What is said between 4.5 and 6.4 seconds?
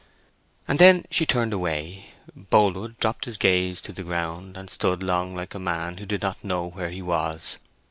and stood long like a man who did